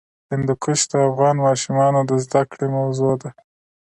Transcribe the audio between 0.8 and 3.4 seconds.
د افغان ماشومانو د زده کړې موضوع ده.